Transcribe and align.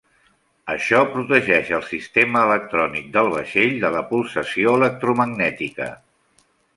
Això 0.75 1.01
protegeix 1.09 1.67
el 1.79 1.83
sistema 1.89 2.41
electrònic 2.49 3.11
del 3.17 3.29
vaixell 3.33 3.75
de 3.87 3.91
la 3.99 4.01
pulsació 4.15 4.73
electromagnètica. 4.79 5.91